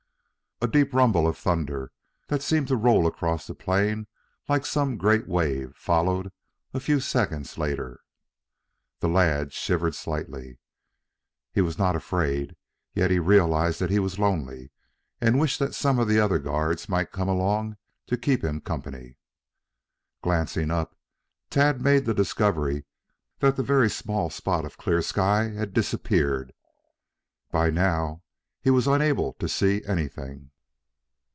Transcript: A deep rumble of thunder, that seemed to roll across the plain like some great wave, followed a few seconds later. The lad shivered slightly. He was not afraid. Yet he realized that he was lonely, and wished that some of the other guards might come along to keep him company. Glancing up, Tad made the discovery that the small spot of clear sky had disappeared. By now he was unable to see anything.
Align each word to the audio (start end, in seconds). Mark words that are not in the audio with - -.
A 0.63 0.67
deep 0.67 0.93
rumble 0.93 1.25
of 1.27 1.39
thunder, 1.39 1.91
that 2.27 2.43
seemed 2.43 2.67
to 2.67 2.75
roll 2.75 3.07
across 3.07 3.47
the 3.47 3.55
plain 3.55 4.05
like 4.47 4.63
some 4.63 4.95
great 4.95 5.27
wave, 5.27 5.73
followed 5.75 6.31
a 6.71 6.79
few 6.79 6.99
seconds 6.99 7.57
later. 7.57 7.99
The 8.99 9.07
lad 9.09 9.53
shivered 9.53 9.95
slightly. 9.95 10.59
He 11.51 11.61
was 11.61 11.79
not 11.79 11.95
afraid. 11.95 12.55
Yet 12.93 13.09
he 13.09 13.17
realized 13.17 13.79
that 13.79 13.89
he 13.89 13.97
was 13.97 14.19
lonely, 14.19 14.69
and 15.19 15.39
wished 15.39 15.57
that 15.57 15.73
some 15.73 15.97
of 15.97 16.07
the 16.07 16.19
other 16.19 16.37
guards 16.37 16.87
might 16.87 17.11
come 17.11 17.27
along 17.27 17.77
to 18.05 18.15
keep 18.15 18.43
him 18.43 18.61
company. 18.61 19.17
Glancing 20.21 20.69
up, 20.69 20.95
Tad 21.49 21.81
made 21.81 22.05
the 22.05 22.13
discovery 22.13 22.85
that 23.39 23.55
the 23.55 23.89
small 23.89 24.29
spot 24.29 24.63
of 24.63 24.77
clear 24.77 25.01
sky 25.01 25.45
had 25.49 25.73
disappeared. 25.73 26.53
By 27.49 27.71
now 27.71 28.21
he 28.63 28.69
was 28.69 28.85
unable 28.85 29.33
to 29.39 29.49
see 29.49 29.83
anything. 29.85 30.49